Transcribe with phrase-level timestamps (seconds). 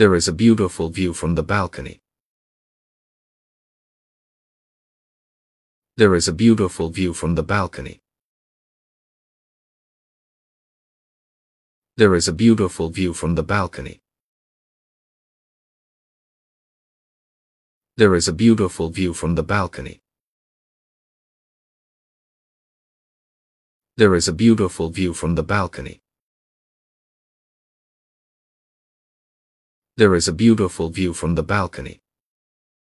[0.00, 2.00] There is a beautiful view from the balcony.
[5.98, 8.00] There is a beautiful view from the balcony.
[11.98, 14.00] There is a beautiful view from the balcony.
[17.98, 20.00] There is a beautiful view from the balcony.
[23.98, 25.99] There is a beautiful view from the balcony.
[30.00, 32.00] There is a beautiful view from the balcony.